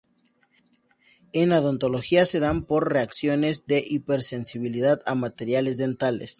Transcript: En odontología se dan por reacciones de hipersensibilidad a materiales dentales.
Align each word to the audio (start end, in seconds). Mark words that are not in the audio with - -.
En 1.31 1.51
odontología 1.51 2.25
se 2.25 2.39
dan 2.39 2.65
por 2.65 2.91
reacciones 2.91 3.67
de 3.67 3.83
hipersensibilidad 3.87 4.99
a 5.05 5.13
materiales 5.13 5.77
dentales. 5.77 6.29